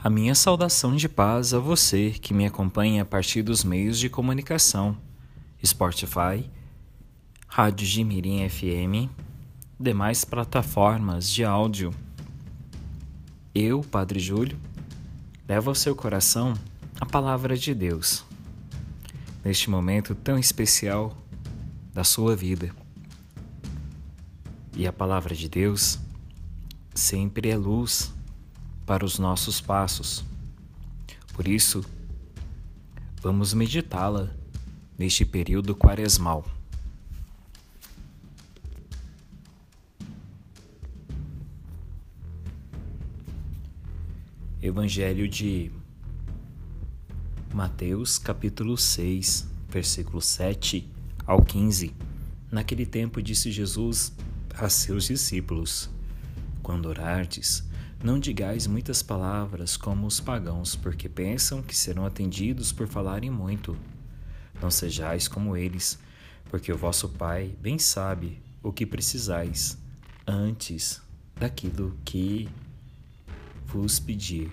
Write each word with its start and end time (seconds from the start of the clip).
A 0.00 0.08
minha 0.08 0.32
saudação 0.32 0.94
de 0.94 1.08
paz 1.08 1.52
a 1.52 1.58
você 1.58 2.10
que 2.10 2.32
me 2.32 2.46
acompanha 2.46 3.02
a 3.02 3.04
partir 3.04 3.42
dos 3.42 3.64
meios 3.64 3.98
de 3.98 4.08
comunicação, 4.08 4.96
Spotify, 5.64 6.48
Rádio 7.48 7.84
Jimirim 7.84 8.48
FM, 8.48 9.10
demais 9.78 10.24
plataformas 10.24 11.28
de 11.28 11.44
áudio. 11.44 11.92
Eu, 13.52 13.80
Padre 13.80 14.20
Júlio, 14.20 14.56
levo 15.48 15.70
ao 15.70 15.74
seu 15.74 15.96
coração 15.96 16.54
a 17.00 17.04
palavra 17.04 17.56
de 17.56 17.74
Deus, 17.74 18.24
neste 19.44 19.68
momento 19.68 20.14
tão 20.14 20.38
especial 20.38 21.18
da 21.92 22.04
sua 22.04 22.36
vida. 22.36 22.70
E 24.76 24.86
a 24.86 24.92
palavra 24.92 25.34
de 25.34 25.48
Deus 25.48 25.98
sempre 26.94 27.50
é 27.50 27.56
luz 27.56 28.16
para 28.88 29.04
os 29.04 29.18
nossos 29.18 29.60
passos. 29.60 30.24
Por 31.34 31.46
isso, 31.46 31.84
vamos 33.20 33.52
meditá-la 33.52 34.34
neste 34.96 35.26
período 35.26 35.76
quaresmal. 35.76 36.42
Evangelho 44.62 45.28
de 45.28 45.70
Mateus, 47.52 48.18
capítulo 48.18 48.78
6, 48.78 49.46
versículo 49.68 50.22
7 50.22 50.88
ao 51.26 51.44
15. 51.44 51.94
Naquele 52.50 52.86
tempo 52.86 53.20
disse 53.20 53.52
Jesus 53.52 54.14
a 54.54 54.70
seus 54.70 55.08
discípulos: 55.08 55.90
Quando 56.62 56.86
orardes, 56.86 57.67
não 58.02 58.18
digais 58.18 58.66
muitas 58.66 59.02
palavras 59.02 59.76
como 59.76 60.06
os 60.06 60.20
pagãos, 60.20 60.76
porque 60.76 61.08
pensam 61.08 61.62
que 61.62 61.76
serão 61.76 62.06
atendidos 62.06 62.70
por 62.70 62.86
falarem 62.86 63.30
muito. 63.30 63.76
Não 64.62 64.70
sejais 64.70 65.26
como 65.26 65.56
eles, 65.56 65.98
porque 66.48 66.72
o 66.72 66.78
vosso 66.78 67.08
Pai 67.08 67.54
bem 67.60 67.78
sabe 67.78 68.40
o 68.62 68.72
que 68.72 68.86
precisais 68.86 69.76
antes 70.26 71.00
daquilo 71.34 71.96
que 72.04 72.48
vos 73.66 73.98
pedir. 73.98 74.50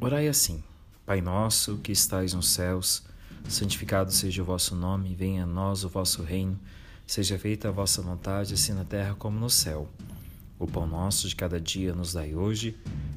Orai 0.00 0.28
assim: 0.28 0.62
Pai 1.04 1.20
nosso 1.20 1.78
que 1.78 1.90
estais 1.90 2.34
nos 2.34 2.50
céus, 2.50 3.02
santificado 3.48 4.12
seja 4.12 4.42
o 4.42 4.44
vosso 4.44 4.76
nome, 4.76 5.14
venha 5.14 5.42
a 5.42 5.46
nós 5.46 5.82
o 5.82 5.88
vosso 5.88 6.22
reino, 6.22 6.58
seja 7.04 7.36
feita 7.36 7.68
a 7.68 7.72
vossa 7.72 8.00
vontade, 8.00 8.54
assim 8.54 8.72
na 8.72 8.84
terra 8.84 9.14
como 9.14 9.38
no 9.40 9.50
céu. 9.50 9.88
O 10.64 10.66
pão 10.66 10.86
nosso 10.86 11.28
de 11.28 11.36
cada 11.36 11.60
dia 11.60 11.92
nos 11.92 12.14
dai 12.14 12.34
hoje, 12.34 12.74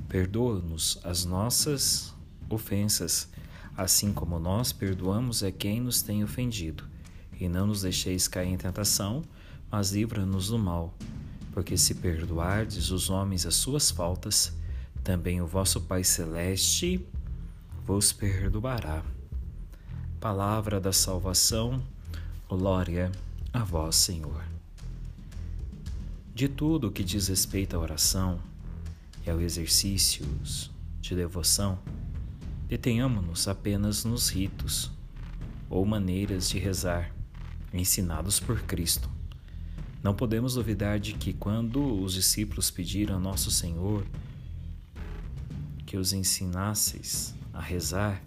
perdoa-nos 0.10 1.00
as 1.02 1.24
nossas 1.24 2.14
ofensas, 2.50 3.30
assim 3.78 4.12
como 4.12 4.38
nós 4.38 4.74
perdoamos 4.74 5.42
a 5.42 5.50
quem 5.50 5.80
nos 5.80 6.02
tem 6.02 6.26
ofendido. 6.26 6.84
E 7.40 7.48
não 7.48 7.68
nos 7.68 7.84
deixeis 7.84 8.28
cair 8.28 8.50
em 8.50 8.58
tentação, 8.58 9.24
mas 9.72 9.94
livra-nos 9.94 10.50
do 10.50 10.60
mal. 10.60 10.94
Porque 11.54 11.78
se 11.78 11.96
perdoardes 11.96 12.92
os 12.92 13.10
homens 13.10 13.46
as 13.46 13.56
suas 13.56 13.90
faltas, 13.90 14.52
também 15.02 15.42
o 15.42 15.48
vosso 15.48 15.80
Pai 15.80 16.04
Celeste 16.04 17.08
vos 17.86 18.12
perdoará. 18.12 19.06
Palavra 20.20 20.82
da 20.82 20.92
salvação, 20.92 21.82
glória 22.50 23.10
a 23.54 23.64
vós, 23.64 23.96
Senhor. 23.96 24.57
De 26.38 26.48
tudo 26.48 26.92
que 26.92 27.04
diz 27.04 27.30
respeito 27.30 27.76
à 27.76 27.80
oração 27.80 28.40
e 29.26 29.30
ao 29.32 29.42
exercícios 29.42 30.70
de 31.02 31.16
devoção, 31.16 31.80
detenhamos-nos 32.68 33.48
apenas 33.48 34.06
nos 34.06 34.30
ritos 34.30 34.92
ou 35.68 35.84
maneiras 35.84 36.48
de 36.48 36.60
rezar 36.60 37.12
ensinados 37.74 38.40
por 38.40 38.62
Cristo. 38.62 39.10
Não 40.04 40.14
podemos 40.14 40.54
duvidar 40.54 41.00
de 41.00 41.14
que, 41.14 41.34
quando 41.34 42.04
os 42.04 42.14
discípulos 42.14 42.70
pediram 42.70 43.16
a 43.16 43.20
Nosso 43.20 43.50
Senhor 43.50 44.06
que 45.88 45.98
os 45.98 46.14
ensinasseis 46.14 47.34
a 47.52 47.60
rezar, 47.60 48.22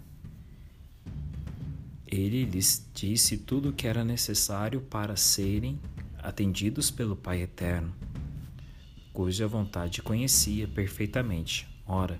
ele 2.05 2.43
lhes 2.43 2.85
disse 2.93 3.37
tudo 3.37 3.69
o 3.69 3.73
que 3.73 3.87
era 3.87 4.03
necessário 4.03 4.81
para 4.81 5.15
serem 5.15 5.79
atendidos 6.21 6.91
pelo 6.91 7.15
Pai 7.15 7.41
Eterno, 7.41 7.93
cuja 9.11 9.47
vontade 9.47 10.01
conhecia 10.01 10.67
perfeitamente. 10.67 11.67
Ora, 11.85 12.19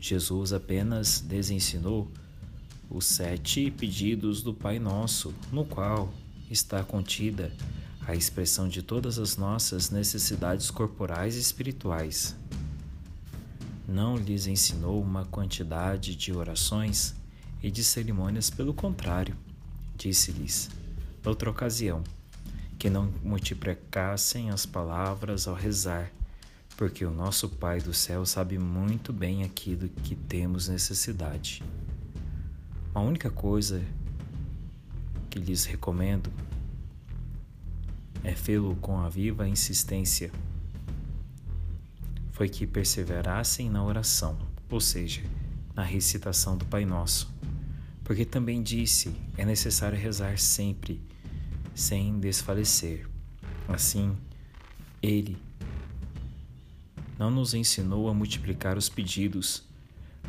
Jesus 0.00 0.52
apenas 0.52 1.20
desensinou 1.20 2.10
os 2.90 3.06
sete 3.06 3.70
pedidos 3.70 4.42
do 4.42 4.52
Pai 4.52 4.78
Nosso, 4.78 5.34
no 5.52 5.64
qual 5.64 6.12
está 6.50 6.82
contida 6.82 7.52
a 8.06 8.14
expressão 8.14 8.68
de 8.68 8.82
todas 8.82 9.18
as 9.18 9.36
nossas 9.36 9.90
necessidades 9.90 10.70
corporais 10.70 11.36
e 11.36 11.40
espirituais. 11.40 12.36
Não 13.86 14.16
lhes 14.16 14.46
ensinou 14.46 15.00
uma 15.00 15.24
quantidade 15.24 16.16
de 16.16 16.32
orações 16.32 17.14
e 17.62 17.70
de 17.70 17.84
cerimônias, 17.84 18.50
pelo 18.50 18.74
contrário, 18.74 19.36
disse-lhes, 19.96 20.68
noutra 21.24 21.48
ocasião, 21.48 22.02
que 22.82 22.90
não 22.90 23.14
multiplicassem 23.22 24.50
as 24.50 24.66
palavras 24.66 25.46
ao 25.46 25.54
rezar, 25.54 26.10
porque 26.76 27.04
o 27.04 27.12
nosso 27.12 27.48
Pai 27.48 27.80
do 27.80 27.94
céu 27.94 28.26
sabe 28.26 28.58
muito 28.58 29.12
bem 29.12 29.44
aquilo 29.44 29.88
que 29.88 30.16
temos 30.16 30.66
necessidade. 30.66 31.62
A 32.92 32.98
única 32.98 33.30
coisa 33.30 33.80
que 35.30 35.38
lhes 35.38 35.64
recomendo 35.64 36.28
é 38.24 38.34
fê-lo 38.34 38.74
com 38.74 38.98
a 38.98 39.08
viva 39.08 39.48
insistência. 39.48 40.32
Foi 42.32 42.48
que 42.48 42.66
perseverassem 42.66 43.70
na 43.70 43.84
oração, 43.84 44.36
ou 44.68 44.80
seja, 44.80 45.22
na 45.72 45.84
recitação 45.84 46.56
do 46.56 46.64
Pai 46.64 46.84
Nosso, 46.84 47.32
porque 48.02 48.24
também 48.24 48.60
disse: 48.60 49.14
é 49.38 49.44
necessário 49.44 49.96
rezar 49.96 50.36
sempre 50.36 51.00
sem 51.74 52.18
desfalecer. 52.18 53.08
Assim, 53.68 54.16
ele 55.02 55.36
não 57.18 57.30
nos 57.30 57.54
ensinou 57.54 58.08
a 58.08 58.14
multiplicar 58.14 58.76
os 58.76 58.88
pedidos, 58.88 59.62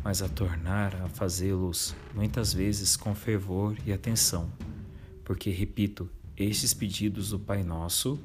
mas 0.02 0.22
a 0.22 0.28
tornar 0.28 0.94
a 0.96 1.08
fazê-los 1.08 1.94
muitas 2.14 2.52
vezes 2.52 2.96
com 2.96 3.14
fervor 3.14 3.76
e 3.86 3.92
atenção, 3.92 4.50
porque, 5.24 5.50
repito, 5.50 6.08
estes 6.36 6.74
pedidos 6.74 7.30
do 7.30 7.38
Pai 7.38 7.62
Nosso 7.62 8.18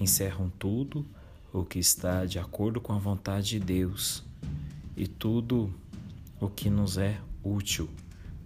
encerram 0.00 0.50
tudo 0.58 1.06
o 1.52 1.64
que 1.64 1.78
está 1.78 2.24
de 2.24 2.38
acordo 2.38 2.80
com 2.80 2.92
a 2.92 2.98
vontade 2.98 3.50
de 3.50 3.60
Deus 3.60 4.24
e 4.96 5.06
tudo 5.06 5.72
o 6.40 6.48
que 6.48 6.68
nos 6.68 6.98
é 6.98 7.20
útil. 7.42 7.88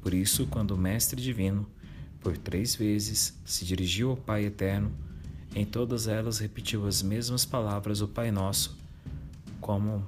Por 0.01 0.13
isso, 0.13 0.47
quando 0.47 0.73
o 0.73 0.79
Mestre 0.79 1.21
Divino 1.21 1.67
por 2.21 2.37
três 2.37 2.75
vezes 2.75 3.39
se 3.45 3.65
dirigiu 3.65 4.11
ao 4.11 4.17
Pai 4.17 4.45
Eterno, 4.45 4.93
em 5.55 5.65
todas 5.65 6.07
elas 6.07 6.39
repetiu 6.39 6.87
as 6.87 7.03
mesmas 7.03 7.45
palavras 7.45 8.01
do 8.01 8.09
Pai 8.09 8.31
Nosso, 8.31 8.77
como 9.61 10.07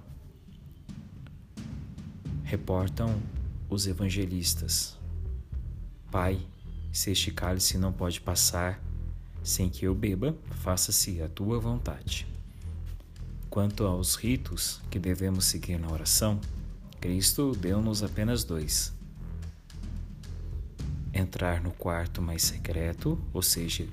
reportam 2.45 3.21
os 3.69 3.87
evangelistas. 3.87 4.99
Pai, 6.11 6.41
se 6.93 7.11
este 7.11 7.31
cálice 7.31 7.79
não 7.79 7.93
pode 7.93 8.21
passar 8.21 8.83
sem 9.43 9.71
que 9.71 9.87
eu 9.87 9.95
beba, 9.95 10.37
faça-se 10.57 11.23
a 11.23 11.29
tua 11.29 11.59
vontade. 11.59 12.27
Quanto 13.49 13.85
aos 13.85 14.17
ritos 14.17 14.81
que 14.91 14.99
devemos 14.99 15.47
seguir 15.47 15.79
na 15.79 15.91
oração, 15.91 16.41
Cristo 17.01 17.57
deu-nos 17.57 18.03
apenas 18.03 18.45
dois 18.45 18.93
entrar 21.21 21.61
no 21.63 21.71
quarto 21.71 22.21
mais 22.21 22.43
secreto, 22.43 23.19
ou 23.33 23.43
seja, 23.43 23.87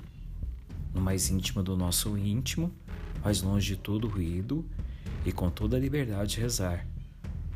no 0.94 1.00
mais 1.00 1.30
íntimo 1.30 1.62
do 1.62 1.76
nosso 1.76 2.16
íntimo, 2.16 2.72
mais 3.22 3.42
longe 3.42 3.74
de 3.74 3.76
todo 3.76 4.08
ruído 4.08 4.64
e 5.24 5.32
com 5.32 5.50
toda 5.50 5.76
a 5.76 5.80
liberdade 5.80 6.40
rezar, 6.40 6.86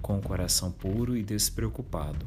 com 0.01 0.19
o 0.19 0.23
coração 0.23 0.71
puro 0.71 1.17
e 1.17 1.23
despreocupado, 1.23 2.27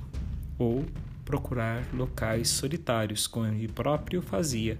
ou 0.58 0.86
procurar 1.24 1.86
locais 1.94 2.50
solitários 2.50 3.28
como 3.28 3.48
ele 3.48 3.68
próprio 3.68 4.22
fazia 4.22 4.80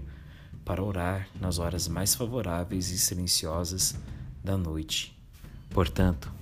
para 0.64 0.82
orar 0.82 1.28
nas 1.40 1.58
horas 1.58 1.86
mais 1.88 2.14
favoráveis 2.14 2.90
e 2.90 2.98
silenciosas 2.98 3.96
da 4.42 4.56
noite. 4.56 5.16
Portanto, 5.70 6.32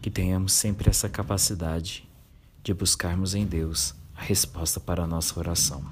que 0.00 0.10
tenhamos 0.10 0.52
sempre 0.52 0.88
essa 0.88 1.08
capacidade 1.08 2.08
de 2.62 2.72
buscarmos 2.72 3.34
em 3.34 3.46
Deus 3.46 3.94
resposta 4.24 4.80
para 4.80 5.04
a 5.04 5.06
nossa 5.06 5.38
oração. 5.38 5.84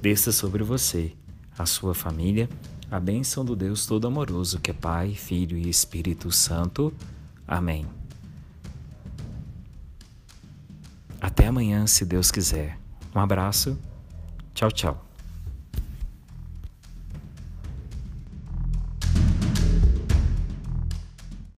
Desça 0.00 0.30
sobre 0.30 0.62
você, 0.62 1.12
a 1.58 1.66
sua 1.66 1.94
família, 1.94 2.48
a 2.90 3.00
bênção 3.00 3.44
do 3.44 3.56
Deus 3.56 3.86
Todo-Amoroso, 3.86 4.60
que 4.60 4.70
é 4.70 4.74
Pai, 4.74 5.14
Filho 5.14 5.56
e 5.56 5.68
Espírito 5.68 6.30
Santo. 6.30 6.92
Amém. 7.46 7.86
Até 11.20 11.46
amanhã, 11.46 11.86
se 11.86 12.04
Deus 12.04 12.30
quiser. 12.30 12.78
Um 13.14 13.18
abraço. 13.18 13.76
Tchau, 14.54 14.70
tchau. 14.70 15.13